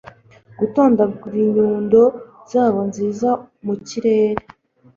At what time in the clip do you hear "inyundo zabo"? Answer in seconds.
1.45-2.79